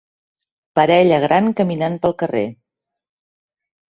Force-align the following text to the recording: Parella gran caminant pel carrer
Parella 0.79 1.19
gran 1.25 1.51
caminant 1.59 1.99
pel 2.05 2.17
carrer 2.23 2.43